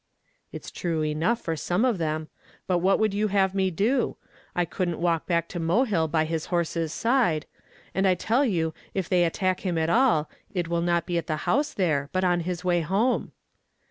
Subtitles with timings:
[0.51, 2.27] "It's true enough for some of them;
[2.65, 4.17] but what would you have me do?
[4.55, 7.45] I couldn't walk back to Mohill by his horse's side;
[7.93, 11.27] and I tell you if they attack him at all, it will not be at
[11.27, 13.31] the house there, but on his way home."